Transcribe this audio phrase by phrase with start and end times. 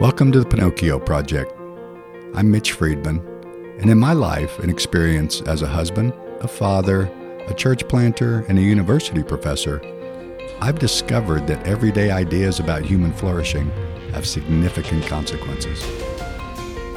[0.00, 1.50] Welcome to the Pinocchio Project.
[2.34, 3.20] I'm Mitch Friedman,
[3.78, 7.04] and in my life and experience as a husband, a father,
[7.48, 9.80] a church planter, and a university professor,
[10.60, 13.70] I've discovered that everyday ideas about human flourishing
[14.12, 15.82] have significant consequences.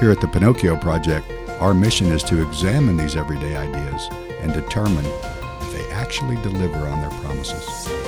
[0.02, 1.32] Here at the Pinocchio Project,
[1.62, 4.10] our mission is to examine these everyday ideas
[4.42, 8.03] and determine if they actually deliver on their promises.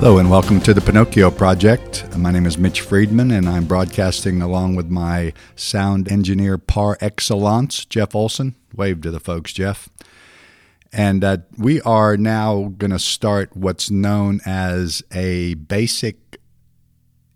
[0.00, 2.16] Hello, and welcome to the Pinocchio Project.
[2.16, 7.84] My name is Mitch Friedman, and I'm broadcasting along with my sound engineer par excellence,
[7.84, 8.54] Jeff Olson.
[8.74, 9.90] Wave to the folks, Jeff.
[10.90, 16.40] And uh, we are now going to start what's known as a basic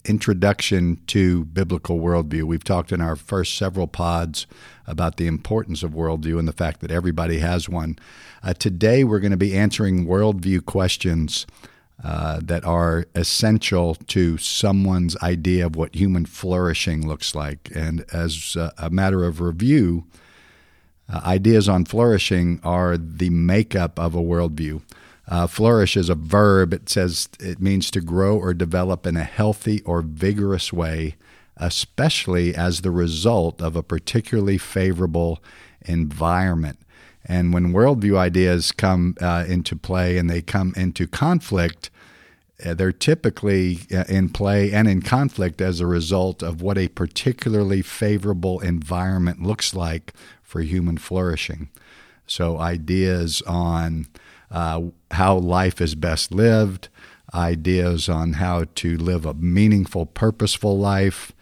[0.07, 2.45] introduction to biblical worldview.
[2.45, 4.47] We've talked in our first several pods
[4.87, 7.99] about the importance of worldview and the fact that everybody has one.
[8.43, 11.45] Uh, today, we're going to be answering worldview questions
[12.03, 17.71] uh, that are essential to someone's idea of what human flourishing looks like.
[17.75, 20.05] And as a, matter of review,
[21.09, 24.83] uh, ideas on flourishing are the makeup of a worldview.
[25.29, 26.75] Uh, flourish is a verb.
[26.75, 31.17] It says it means to grow or develop in a healthy or vigorous way,
[31.57, 35.43] especially as the result of a particularly favorable
[35.83, 36.79] environment.
[37.25, 41.91] And when worldview ideas come uh, into play and they come into conflict,
[42.65, 46.89] uh, they're typically uh, in play and in conflict as a result of what a
[46.89, 51.69] particularly favorable environment looks like for human flourishing.
[52.27, 54.07] So, ideas on
[54.51, 56.89] uh, how life is best lived,
[57.35, 61.33] ideas on how to live a meaningful, purposeful life,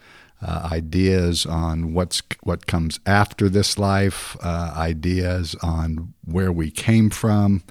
[0.43, 7.09] uh, ideas on what's what comes after this life, uh, ideas on where we came
[7.09, 7.63] from.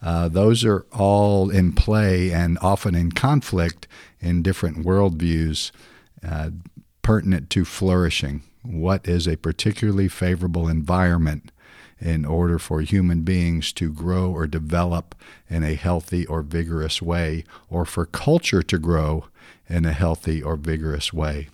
[0.00, 3.86] Uh, those are all in play and often in conflict
[4.20, 5.70] in different worldviews
[6.26, 6.50] uh,
[7.02, 8.42] pertinent to flourishing.
[8.62, 11.52] What is a particularly favorable environment
[12.00, 15.14] in order for human beings to grow or develop
[15.48, 19.26] in a healthy or vigorous way, or for culture to grow
[19.68, 21.48] in a healthy or vigorous way?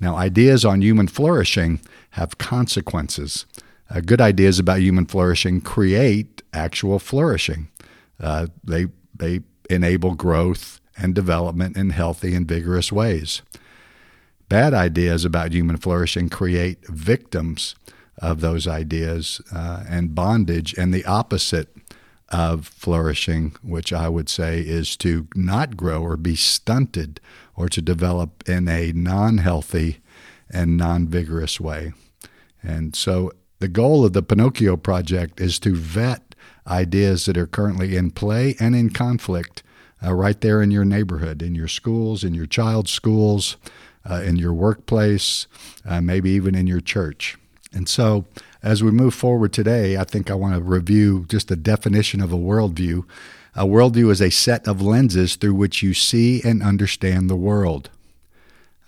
[0.00, 3.46] Now, ideas on human flourishing have consequences.
[3.90, 7.68] Uh, good ideas about human flourishing create actual flourishing.
[8.20, 9.40] Uh, they they
[9.70, 13.42] enable growth and development in healthy and vigorous ways.
[14.48, 17.74] Bad ideas about human flourishing create victims
[18.18, 21.68] of those ideas uh, and bondage, and the opposite
[22.30, 27.20] of flourishing, which I would say is to not grow or be stunted
[27.54, 29.98] or to develop in a non healthy
[30.50, 31.92] and non vigorous way.
[32.62, 36.34] And so the goal of the Pinocchio Project is to vet
[36.66, 39.62] ideas that are currently in play and in conflict
[40.04, 43.56] uh, right there in your neighborhood, in your schools, in your child's schools,
[44.08, 45.46] uh, in your workplace,
[45.86, 47.36] uh, maybe even in your church.
[47.72, 48.26] And so,
[48.64, 52.32] as we move forward today, I think I want to review just the definition of
[52.32, 53.04] a worldview.
[53.54, 57.90] A worldview is a set of lenses through which you see and understand the world.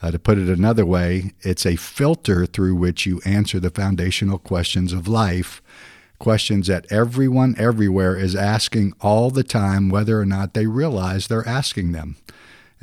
[0.00, 4.38] Uh, to put it another way, it's a filter through which you answer the foundational
[4.38, 5.60] questions of life,
[6.19, 11.47] questions that everyone everywhere is asking all the time, whether or not they realize they're
[11.47, 12.16] asking them.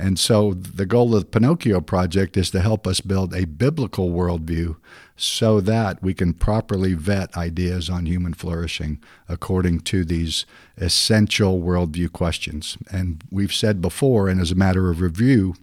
[0.04, 4.10] And so, the goal of the Pinocchio Project is to help us build a biblical
[4.10, 4.76] worldview
[5.16, 12.12] so that we can properly vet ideas on human flourishing according to these essential worldview
[12.12, 12.78] questions.
[12.92, 15.56] And we've said before, and as a matter of review,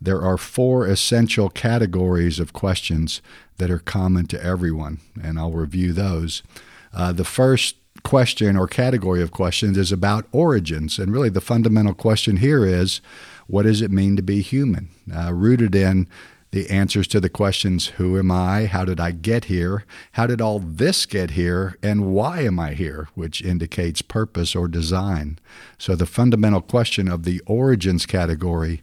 [0.00, 3.22] there are four essential categories of questions
[3.58, 6.42] that are common to everyone, and I'll review those.
[6.92, 11.94] Uh, the first question or category of questions is about origins, and really the fundamental
[11.94, 13.00] question here is
[13.48, 14.90] what does it mean to be human?
[15.14, 16.06] Uh, rooted in
[16.50, 18.66] the answers to the questions Who am I?
[18.66, 19.84] How did I get here?
[20.12, 21.76] How did all this get here?
[21.82, 23.08] And why am I here?
[23.14, 25.38] which indicates purpose or design.
[25.76, 28.82] So the fundamental question of the origins category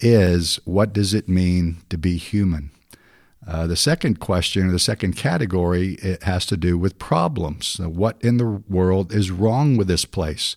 [0.00, 2.70] is what does it mean to be human?
[3.46, 7.76] Uh, the second question, or the second category, it has to do with problems.
[7.78, 10.56] What in the world is wrong with this place?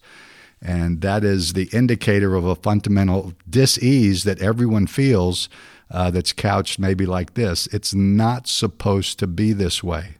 [0.62, 5.50] And that is the indicator of a fundamental dis-ease that everyone feels
[5.92, 7.68] uh, that's couched maybe like this.
[7.68, 10.15] It's not supposed to be this way.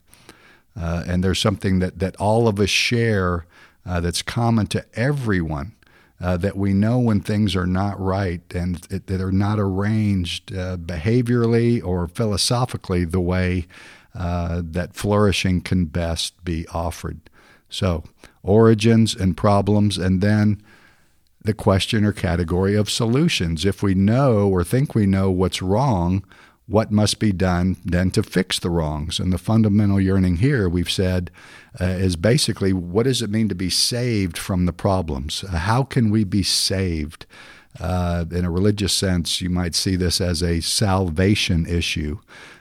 [0.80, 3.45] Uh, and there's something that, that all of us share
[3.86, 5.74] uh, that's common to everyone
[6.19, 10.54] uh, that we know when things are not right and it, that are not arranged
[10.56, 13.68] uh, behaviorally or philosophically the way
[14.16, 17.19] uh, that flourishing can best be offered.
[17.69, 18.04] So,
[18.47, 20.61] origins and problems, and then
[21.44, 23.65] the question or category of solutions.
[23.65, 26.23] If we know or think we know what's wrong,
[26.67, 29.19] what must be done then to fix the wrongs?
[29.19, 31.31] And the fundamental yearning here, we've said,
[31.79, 35.41] uh, is basically what does it mean to be saved from the problems?
[35.49, 37.25] How can we be saved?
[37.79, 42.19] Uh, in a religious sense, you might see this as a salvation issue.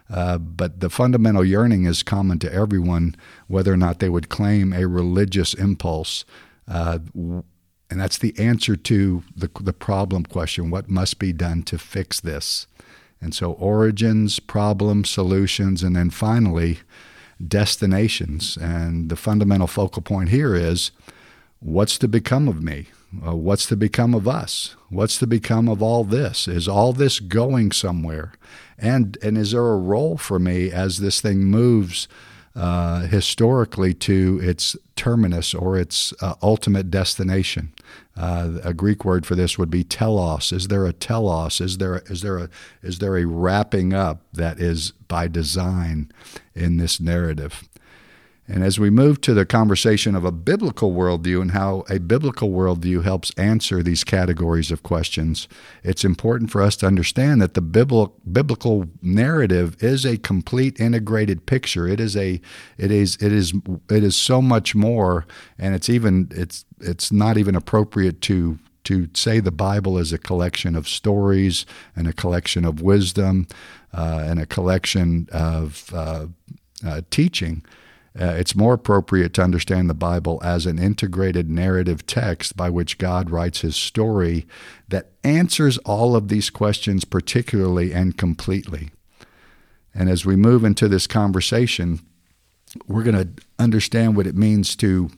[0.08, 3.16] Uh, but the fundamental yearning is common to everyone,
[3.48, 6.24] whether or not they would claim a religious impulse.
[6.68, 11.78] Uh, and that's the answer to the, the problem question what must be done to
[11.78, 12.66] fix this?
[13.20, 16.80] And so, origins, problems, solutions, and then finally,
[17.44, 18.56] destinations.
[18.56, 20.90] And the fundamental focal point here is
[21.60, 22.88] what's to become of me?
[23.26, 24.74] Uh, what's to become of us?
[24.88, 26.48] What's to become of all this?
[26.48, 28.32] Is all this going somewhere?
[28.78, 32.08] And, and is there a role for me as this thing moves
[32.54, 37.72] uh, historically to its terminus or its uh, ultimate destination?
[38.16, 40.52] Uh, a Greek word for this would be telos.
[40.52, 41.60] Is there a telos?
[41.60, 42.48] Is there is there a
[42.82, 46.10] is there a wrapping up that is by design
[46.54, 47.68] in this narrative?
[48.48, 52.50] And as we move to the conversation of a biblical worldview and how a biblical
[52.50, 55.48] worldview helps answer these categories of questions,
[55.82, 61.88] it's important for us to understand that the biblical narrative is a complete integrated picture.
[61.88, 62.40] It is a
[62.78, 63.52] it is it is
[63.90, 65.26] it is so much more,
[65.58, 70.18] and it's even it's it's not even appropriate to to say the Bible is a
[70.18, 71.66] collection of stories
[71.96, 73.48] and a collection of wisdom
[73.92, 76.26] uh, and a collection of uh,
[76.86, 77.64] uh, teaching.
[78.18, 82.98] Uh, it's more appropriate to understand the Bible as an integrated narrative text by which
[82.98, 84.46] God writes his story
[84.88, 88.90] that answers all of these questions particularly and completely.
[89.94, 92.00] And as we move into this conversation,
[92.86, 95.10] we're going to understand what it means to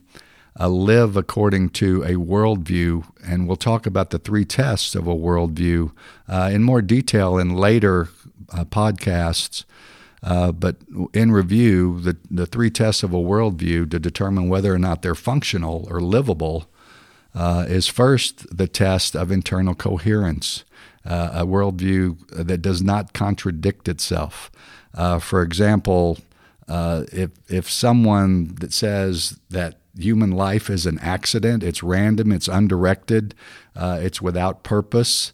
[0.59, 3.05] uh, live according to a worldview.
[3.25, 5.91] And we'll talk about the three tests of a worldview
[6.27, 8.09] uh, in more detail in later
[8.51, 9.63] uh, podcasts.
[10.21, 10.77] Uh, but
[11.13, 15.15] in review, the, the three tests of a worldview to determine whether or not they're
[15.15, 16.69] functional or livable
[17.33, 20.65] uh, is first the test of internal coherence,
[21.05, 24.51] uh, a worldview that does not contradict itself.
[24.93, 26.17] Uh, for example,
[26.67, 32.47] uh, if, if someone that says that human life is an accident, it's random, it's
[32.47, 33.35] undirected,
[33.75, 35.31] it's without purpose,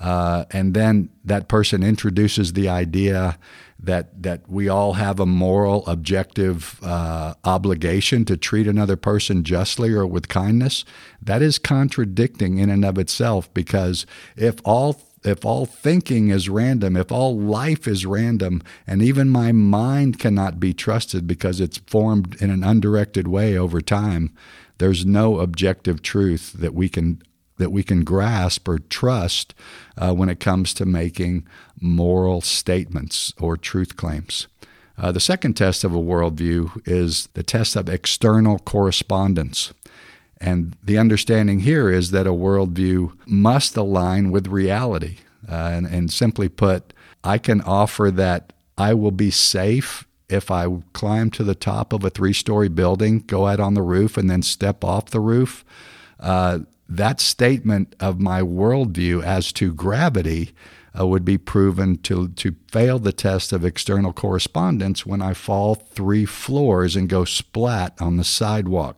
[0.00, 3.38] and then that person introduces the idea
[3.80, 9.92] that that we all have a moral, objective uh, obligation to treat another person justly
[9.92, 10.84] or with kindness.
[11.22, 14.06] That is contradicting in and of itself because
[14.36, 19.52] if all if all thinking is random, if all life is random, and even my
[19.52, 24.32] mind cannot be trusted because it's formed in an undirected way over time,
[24.78, 27.20] there's no objective truth that we can
[27.58, 29.54] that we can grasp or trust
[29.96, 31.46] uh, when it comes to making
[31.80, 34.46] moral statements or truth claims.
[34.96, 39.72] Uh, the second test of a worldview is the test of external correspondence.
[40.40, 45.18] And the understanding here is that a worldview must align with reality.
[45.48, 46.92] Uh, and, and simply put,
[47.24, 52.04] I can offer that I will be safe if I climb to the top of
[52.04, 55.64] a three story building, go out on the roof, and then step off the roof.
[56.20, 60.52] Uh, that statement of my worldview as to gravity
[60.98, 65.74] uh, would be proven to, to fail the test of external correspondence when I fall
[65.74, 68.96] three floors and go splat on the sidewalk.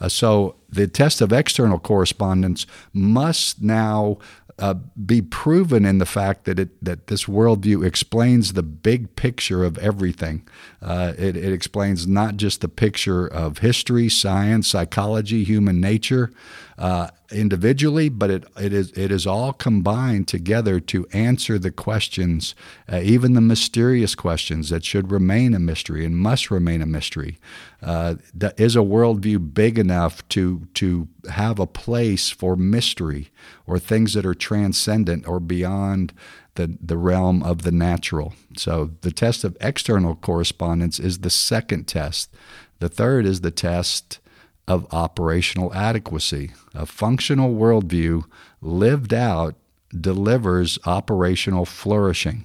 [0.00, 4.18] Uh, so the test of external correspondence must now
[4.58, 9.64] uh, be proven in the fact that it that this worldview explains the big picture
[9.64, 10.46] of everything.
[10.82, 16.32] Uh, it, it, explains not just the picture of history, science, psychology, human nature,
[16.76, 22.54] uh, individually, but it, it is it is all combined together to answer the questions,
[22.90, 27.38] uh, even the mysterious questions that should remain a mystery and must remain a mystery.
[27.80, 28.16] Uh,
[28.56, 33.30] is a worldview big enough to to have a place for mystery
[33.68, 36.12] or things that are transcendent or beyond
[36.56, 38.34] the, the realm of the natural.
[38.56, 42.34] So the test of external correspondence is the second test.
[42.80, 44.18] The third is the test
[44.66, 46.50] of operational adequacy.
[46.74, 48.24] A functional worldview
[48.60, 49.54] lived out
[49.98, 52.44] delivers operational flourishing.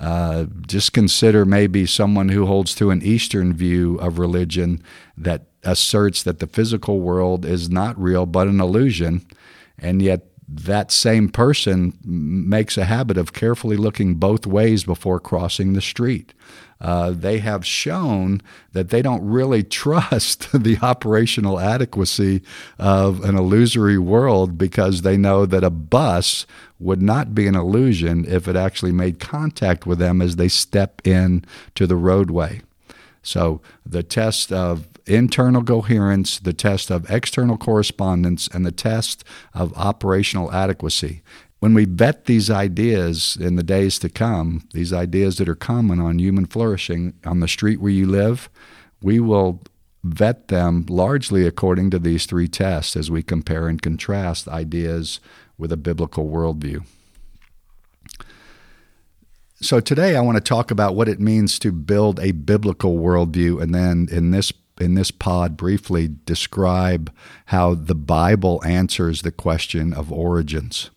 [0.00, 4.82] Uh, just consider maybe someone who holds to an Eastern view of religion
[5.16, 9.24] that asserts that the physical world is not real but an illusion,
[9.78, 15.72] and yet that same person makes a habit of carefully looking both ways before crossing
[15.72, 16.34] the street.
[16.80, 18.42] Uh, they have shown
[18.72, 22.42] that they don't really trust the operational adequacy
[22.78, 26.44] of an illusory world because they know that a bus
[26.78, 31.00] would not be an illusion if it actually made contact with them as they step
[31.06, 31.44] in
[31.74, 32.60] to the roadway.
[33.22, 39.76] So the test of internal coherence, the test of external correspondence, and the test of
[39.76, 41.22] operational adequacy.
[41.60, 46.00] When we vet these ideas in the days to come, these ideas that are common
[46.00, 48.50] on human flourishing on the street where you live,
[49.00, 49.62] we will
[50.02, 55.20] vet them largely according to these three tests as we compare and contrast ideas
[55.56, 56.84] with a biblical worldview.
[59.60, 63.62] So, today I want to talk about what it means to build a biblical worldview,
[63.62, 67.12] and then in this in this pod briefly describe
[67.46, 70.90] how the Bible answers the question of origins.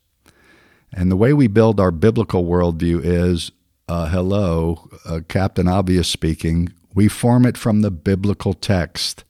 [0.92, 3.52] And the way we build our biblical worldview is
[3.88, 9.24] uh, hello, uh, Captain Obvious speaking, we form it from the biblical text.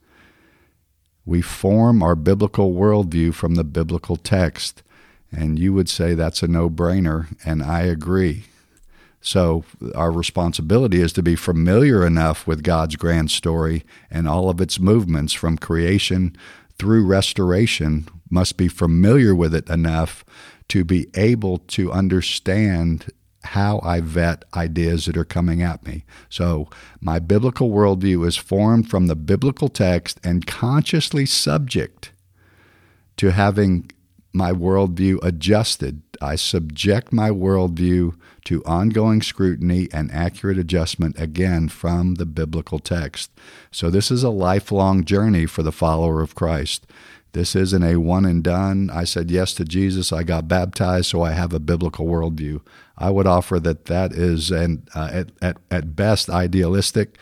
[1.25, 4.83] We form our biblical worldview from the biblical text.
[5.31, 8.45] And you would say that's a no brainer, and I agree.
[9.25, 9.65] So,
[9.95, 14.79] our responsibility is to be familiar enough with God's grand story and all of its
[14.79, 16.37] movements from creation
[16.77, 20.23] through restoration, must be familiar with it enough
[20.67, 23.07] to be able to understand
[23.45, 26.05] how I vet ideas that are coming at me.
[26.29, 26.69] So,
[27.01, 32.11] my biblical worldview is formed from the biblical text and consciously subject
[33.17, 33.89] to having
[34.35, 36.01] my worldview adjusted.
[36.21, 38.15] I subject my worldview
[38.45, 43.31] to ongoing scrutiny and accurate adjustment again from the biblical text.
[43.71, 46.85] So, this is a lifelong journey for the follower of Christ.
[47.31, 48.89] This isn't a one and done.
[48.89, 50.13] I said yes to Jesus.
[50.13, 52.61] I got baptized, so I have a biblical worldview.
[52.97, 57.17] I would offer that that is, and uh, at, at, at best, idealistic,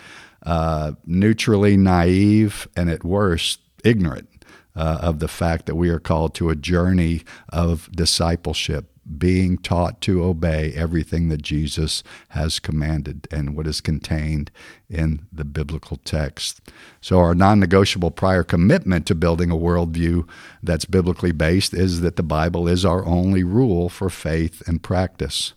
[0.46, 4.30] uh, neutrally naive, and at worst, ignorant
[4.76, 10.00] uh, of the fact that we are called to a journey of discipleship, being taught
[10.02, 14.50] to obey everything that Jesus has commanded and what is contained
[14.90, 16.62] in the biblical text.
[17.02, 20.28] So, our non negotiable prior commitment to building a worldview
[20.62, 25.54] that's biblically based is that the Bible is our only rule for faith and practice.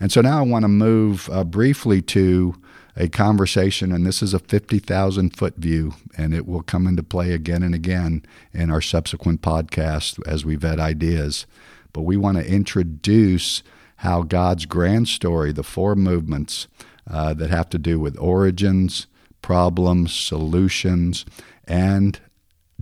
[0.00, 2.54] And so now I want to move uh, briefly to
[2.98, 7.32] a conversation, and this is a 50,000 foot view, and it will come into play
[7.32, 11.46] again and again in our subsequent podcasts as we vet ideas.
[11.92, 13.62] But we want to introduce
[13.98, 16.66] how God's grand story, the four movements
[17.08, 19.06] uh, that have to do with origins,
[19.42, 21.24] problems, solutions,
[21.68, 22.18] and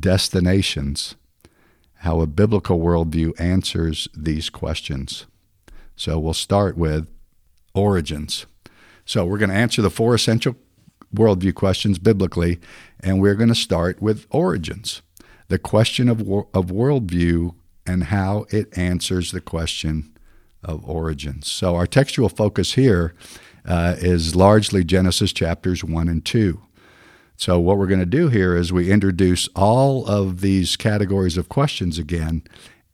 [0.01, 1.15] destinations,
[1.97, 5.27] how a biblical worldview answers these questions.
[5.95, 7.07] So we'll start with
[7.75, 8.47] origins.
[9.07, 10.57] So we're going to answer the four essential
[11.15, 12.59] worldview questions biblically,
[13.01, 15.01] and we're going to start with origins,
[15.49, 17.55] the question of, of worldview
[17.87, 20.13] and how it answers the question
[20.65, 21.51] of origins.
[21.51, 23.15] So our textual focus here
[23.65, 26.61] uh, is largely Genesis chapters 1 and 2.
[27.39, 31.51] So, what we're going to do here is we introduce all of these categories of
[31.51, 32.43] questions again,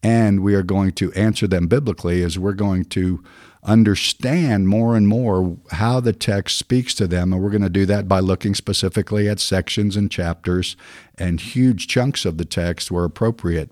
[0.02, 3.23] and we are going to answer them biblically as we're going to
[3.64, 7.33] understand more and more how the text speaks to them.
[7.33, 10.76] And we're going to do that by looking specifically at sections and chapters
[11.16, 13.71] and huge chunks of the text where appropriate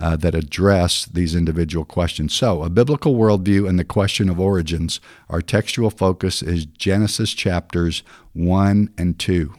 [0.00, 2.34] uh, that address these individual questions.
[2.34, 8.02] So, a biblical worldview and the question of origins, our textual focus is Genesis chapters
[8.32, 9.54] 1 and 2.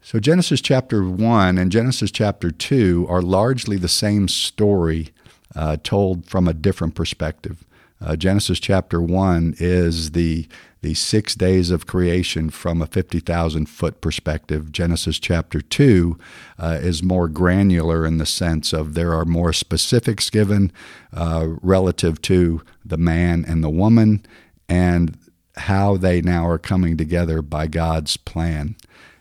[0.00, 5.10] So, Genesis chapter 1 and Genesis chapter 2 are largely the same story
[5.54, 7.62] uh, told from a different perspective.
[8.04, 10.46] Uh, Genesis chapter 1 is the,
[10.82, 14.70] the six days of creation from a 50,000 foot perspective.
[14.70, 16.18] Genesis chapter 2
[16.58, 20.70] uh, is more granular in the sense of there are more specifics given
[21.14, 24.24] uh, relative to the man and the woman
[24.68, 25.16] and
[25.56, 28.76] how they now are coming together by God's plan.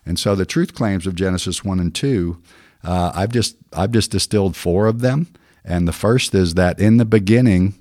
[0.05, 2.37] And so the truth claims of Genesis 1 and 2,
[2.83, 5.27] uh, I've, just, I've just distilled four of them.
[5.63, 7.75] And the first is that in the beginning,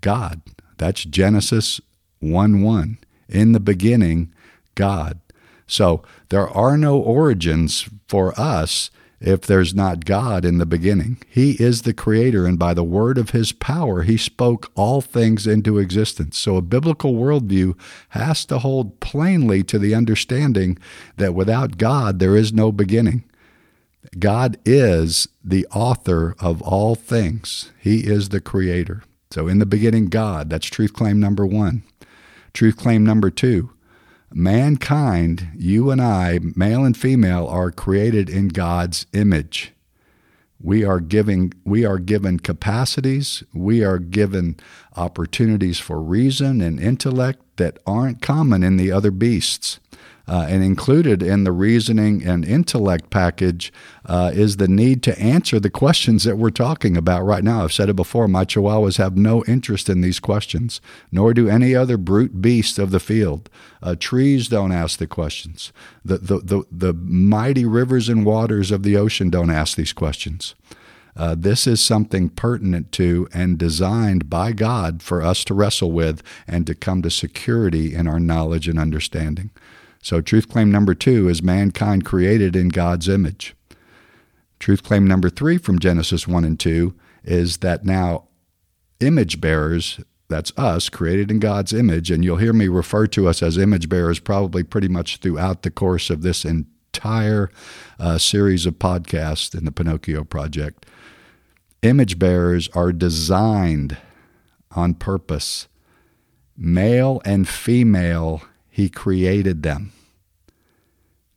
[0.00, 0.42] God.
[0.78, 1.80] That's Genesis
[2.20, 2.98] 1 1.
[3.28, 4.32] In the beginning,
[4.74, 5.20] God.
[5.66, 8.90] So there are no origins for us
[9.20, 11.18] if there's not God in the beginning.
[11.28, 15.46] He is the creator, and by the word of his power, he spoke all things
[15.46, 16.38] into existence.
[16.38, 17.78] So a biblical worldview
[18.10, 20.78] has to hold plainly to the understanding
[21.18, 23.24] that without God, there is no beginning.
[24.18, 27.70] God is the author of all things.
[27.78, 29.02] He is the creator.
[29.30, 30.50] So, in the beginning, God.
[30.50, 31.84] That's truth claim number one.
[32.52, 33.70] Truth claim number two
[34.32, 39.72] mankind, you and I, male and female, are created in God's image.
[40.62, 44.56] We are giving we are given capacities, we are given
[44.96, 49.78] opportunities for reason and intellect that aren't common in the other beasts.
[50.28, 53.72] Uh, and included in the reasoning and intellect package
[54.06, 57.64] uh, is the need to answer the questions that we're talking about right now.
[57.64, 61.74] I've said it before my chihuahuas have no interest in these questions, nor do any
[61.74, 63.50] other brute beast of the field.
[63.82, 65.72] Uh, trees don't ask the questions,
[66.04, 70.54] the, the, the, the mighty rivers and waters of the ocean don't ask these questions.
[71.16, 76.22] Uh, this is something pertinent to and designed by God for us to wrestle with
[76.46, 79.50] and to come to security in our knowledge and understanding.
[80.02, 83.54] So, truth claim number two is mankind created in God's image.
[84.58, 88.28] Truth claim number three from Genesis 1 and 2 is that now
[89.00, 93.42] image bearers, that's us, created in God's image, and you'll hear me refer to us
[93.42, 97.50] as image bearers probably pretty much throughout the course of this entire
[97.98, 100.84] uh, series of podcasts in the Pinocchio Project.
[101.82, 103.96] Image bearers are designed
[104.72, 105.68] on purpose.
[106.54, 109.92] Male and female he created them.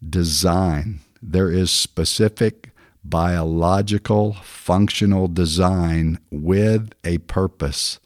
[0.08, 1.00] Design.
[1.22, 2.70] There is specific
[3.04, 8.00] biological, functional design with a purpose.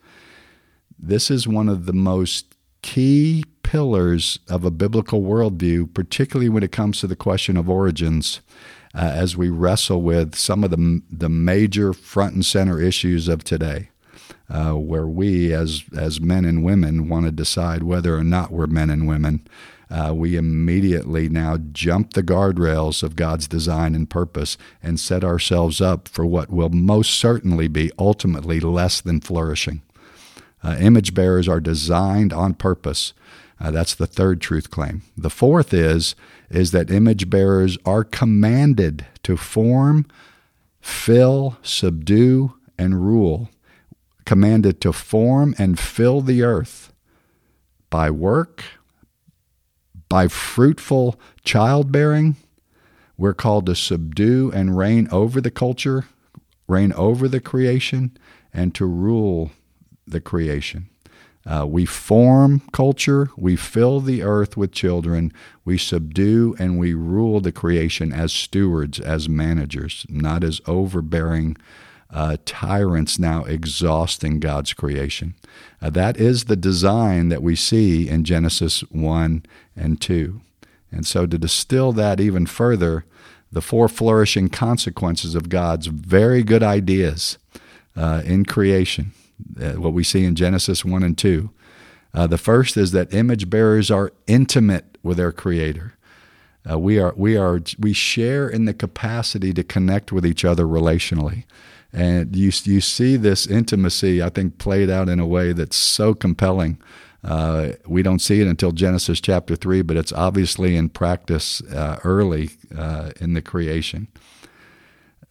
[0.98, 6.72] This is one of the most key pillars of a biblical worldview, particularly when it
[6.72, 8.40] comes to the question of origins,
[8.96, 13.44] uh, as we wrestle with some of the, the major front and center issues of
[13.44, 13.90] today
[14.50, 18.68] uh, where we, as as men and women, want to decide whether or not we're
[18.68, 19.46] men and women.
[19.90, 25.80] Uh, we immediately now jump the guardrails of God's design and purpose and set ourselves
[25.80, 29.82] up for what will most certainly be ultimately less than flourishing.
[30.62, 33.14] Uh, image bearers are designed on purpose.
[33.62, 35.04] Uh, that's the third truth claim.
[35.18, 36.16] The fourth is
[36.50, 40.06] is that image bearers are commanded to form,
[40.80, 43.50] fill, subdue, and rule
[44.28, 46.92] commanded to form and fill the earth
[47.90, 48.62] by work,
[50.10, 52.36] by fruitful childbearing.
[53.18, 56.08] We're called to subdue and reign over the culture,
[56.68, 58.18] reign over the creation,
[58.54, 59.52] and to rule
[60.06, 60.90] the creation.
[61.46, 65.32] Uh, we form culture, we fill the earth with children,
[65.64, 71.56] we subdue and we rule the creation as stewards, as managers, not as overbearing
[72.10, 75.36] uh, tyrants now exhausting God's creation.
[75.82, 80.42] Uh, that is the design that we see in Genesis 1 and 2.
[80.92, 83.04] And so, to distill that even further,
[83.52, 87.38] the four flourishing consequences of God's very good ideas
[87.96, 89.12] uh, in creation,
[89.62, 91.50] uh, what we see in Genesis 1 and 2.
[92.14, 95.97] Uh, the first is that image bearers are intimate with their Creator.
[96.70, 100.66] Uh, we are we are we share in the capacity to connect with each other
[100.66, 101.46] relationally.
[101.94, 106.14] And you, you see this intimacy, I think, played out in a way that's so
[106.14, 106.80] compelling.
[107.24, 111.98] Uh, we don't see it until Genesis chapter 3, but it's obviously in practice uh,
[112.04, 114.08] early uh, in the creation.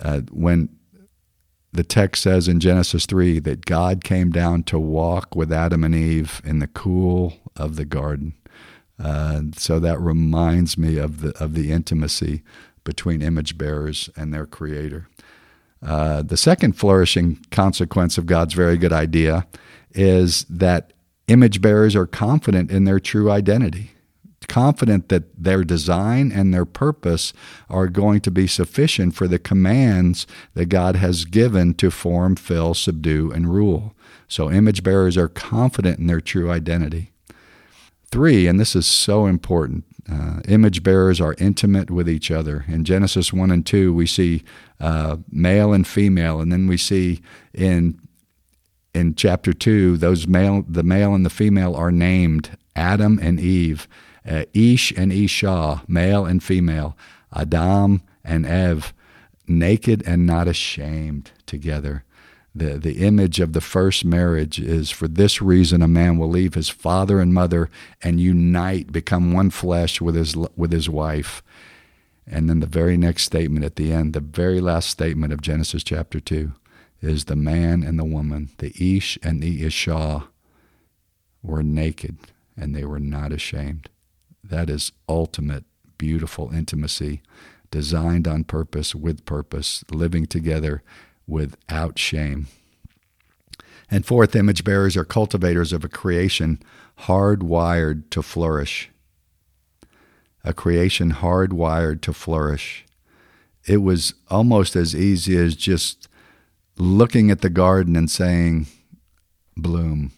[0.00, 0.70] Uh, when
[1.72, 5.94] the text says in Genesis 3 that God came down to walk with Adam and
[5.94, 8.34] Eve in the cool of the garden.
[8.98, 12.42] Uh, so that reminds me of the, of the intimacy
[12.84, 15.08] between image bearers and their creator.
[15.82, 19.46] Uh, the second flourishing consequence of God's very good idea
[19.92, 20.92] is that
[21.28, 23.90] image bearers are confident in their true identity,
[24.48, 27.32] confident that their design and their purpose
[27.68, 32.74] are going to be sufficient for the commands that God has given to form, fill,
[32.74, 33.94] subdue, and rule.
[34.28, 37.12] So, image bearers are confident in their true identity.
[38.10, 42.64] Three, and this is so important, uh, image bearers are intimate with each other.
[42.68, 44.44] In Genesis 1 and 2, we see
[44.80, 47.20] uh, male and female, and then we see
[47.52, 48.00] in
[48.94, 53.86] in chapter 2, those male, the male and the female are named Adam and Eve,
[54.26, 56.96] uh, Ish and Isha, male and female,
[57.30, 58.94] Adam and Ev,
[59.46, 62.05] naked and not ashamed together
[62.56, 66.54] the, the image of the first marriage is for this reason a man will leave
[66.54, 67.68] his father and mother
[68.02, 71.42] and unite, become one flesh with his, with his wife.
[72.26, 75.84] And then the very next statement at the end, the very last statement of Genesis
[75.84, 76.52] chapter 2,
[77.02, 80.24] is the man and the woman, the Ish and the Isha,
[81.42, 82.16] were naked
[82.56, 83.90] and they were not ashamed.
[84.42, 85.64] That is ultimate,
[85.98, 87.20] beautiful intimacy
[87.70, 90.82] designed on purpose, with purpose, living together
[91.26, 92.46] without shame.
[93.90, 96.60] And fourth, image bearers are cultivators of a creation
[97.00, 98.90] hardwired to flourish.
[100.44, 102.84] A creation hardwired to flourish.
[103.66, 106.08] It was almost as easy as just
[106.78, 108.66] looking at the garden and saying,
[109.56, 110.12] bloom.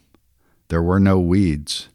[0.68, 1.88] There were no weeds.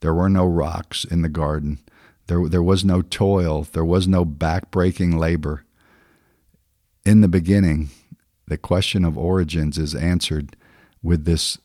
[0.00, 1.78] There were no rocks in the garden.
[2.26, 3.62] There, there was no toil.
[3.72, 5.64] There was no backbreaking labor.
[7.04, 7.90] In the beginning,
[8.46, 10.56] the question of origins is answered
[11.02, 11.58] with this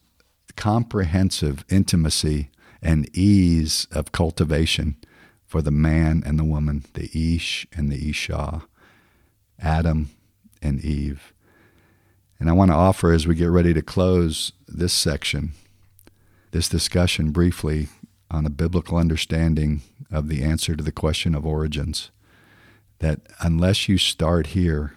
[0.55, 2.49] comprehensive intimacy
[2.81, 4.97] and ease of cultivation
[5.45, 8.63] for the man and the woman, the Ish and the Isha,
[9.59, 10.09] Adam
[10.61, 11.33] and Eve.
[12.39, 15.51] And I want to offer as we get ready to close this section,
[16.51, 17.89] this discussion briefly
[18.31, 22.09] on a biblical understanding of the answer to the question of origins.
[22.99, 24.95] That unless you start here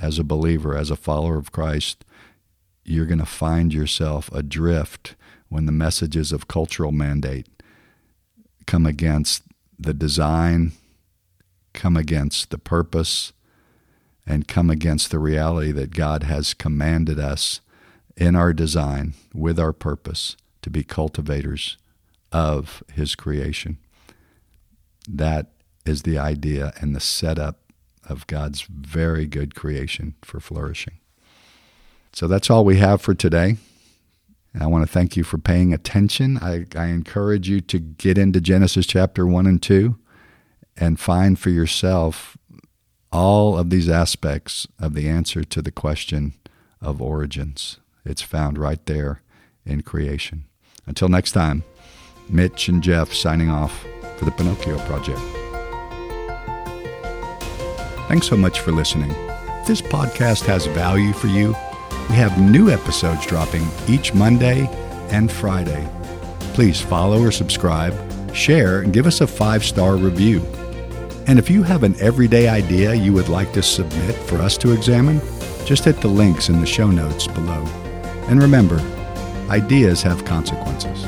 [0.00, 2.04] as a believer, as a follower of Christ,
[2.84, 5.14] you're going to find yourself adrift
[5.48, 7.46] when the messages of cultural mandate
[8.66, 9.42] come against
[9.78, 10.72] the design,
[11.72, 13.32] come against the purpose,
[14.26, 17.60] and come against the reality that God has commanded us
[18.16, 21.78] in our design with our purpose to be cultivators
[22.30, 23.78] of His creation.
[25.08, 25.46] That
[25.86, 27.67] is the idea and the setup
[28.08, 30.98] of God's very good creation for flourishing.
[32.12, 33.56] So that's all we have for today.
[34.54, 36.38] And I want to thank you for paying attention.
[36.38, 39.98] I, I encourage you to get into Genesis chapter 1 and 2
[40.76, 42.36] and find for yourself
[43.12, 46.34] all of these aspects of the answer to the question
[46.80, 47.78] of origins.
[48.04, 49.22] It's found right there
[49.64, 50.44] in creation.
[50.86, 51.62] Until next time,
[52.28, 55.37] Mitch and Jeff signing off for the Pinocchio Project.
[58.08, 59.10] Thanks so much for listening.
[59.10, 61.54] If this podcast has value for you,
[62.08, 64.66] we have new episodes dropping each Monday
[65.10, 65.86] and Friday.
[66.54, 67.94] Please follow or subscribe,
[68.34, 70.40] share, and give us a five star review.
[71.26, 74.72] And if you have an everyday idea you would like to submit for us to
[74.72, 75.20] examine,
[75.66, 77.62] just hit the links in the show notes below.
[78.28, 78.80] And remember,
[79.50, 81.04] ideas have consequences.